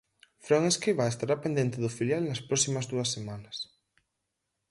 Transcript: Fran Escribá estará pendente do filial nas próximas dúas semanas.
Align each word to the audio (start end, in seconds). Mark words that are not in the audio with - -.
Fran 0.45 0.63
Escribá 0.73 1.05
estará 1.09 1.35
pendente 1.43 1.77
do 1.83 1.93
filial 1.97 2.23
nas 2.25 2.43
próximas 2.47 2.85
dúas 2.91 3.09
semanas. 3.15 3.57